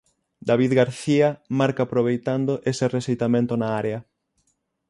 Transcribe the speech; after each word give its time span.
David 0.49 0.71
García 0.79 1.29
marca 1.59 1.81
aproveitando 1.85 2.53
ese 2.71 2.85
rexeitamento 2.95 3.53
na 3.61 3.69
área. 3.81 3.99